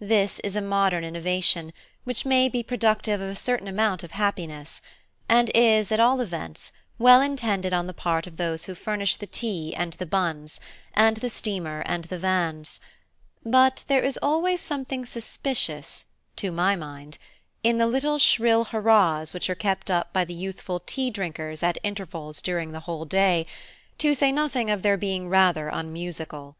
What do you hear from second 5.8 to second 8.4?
at all events, well intended on the part of